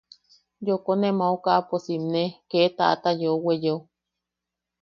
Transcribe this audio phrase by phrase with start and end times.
[0.65, 3.77] Yooko ne maokapo simne, kee taʼata yeu weyeo.